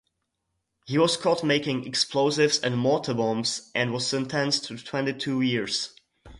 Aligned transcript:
He 0.87 0.97
was 0.97 1.15
caught 1.15 1.43
making 1.43 1.85
explosives 1.85 2.57
and 2.59 2.75
mortar 2.75 3.13
bombs 3.13 3.69
and 3.75 3.93
was 3.93 4.07
sentenced 4.07 4.63
to 4.65 4.77
twenty-two 4.79 5.41
years. 5.41 5.93